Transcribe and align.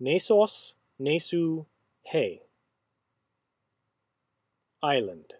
Nesos, 0.00 0.74
Nesu 1.00 1.66
He 2.02 2.40
Island. 4.82 5.34